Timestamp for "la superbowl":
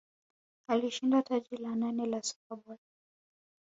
2.05-2.77